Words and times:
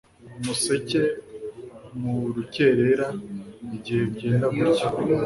umuseke 0.39 1.01
mu 1.99 2.15
rukerera; 2.35 3.07
igihe 3.75 4.01
bwenda 4.11 4.47
gucya 4.55 4.87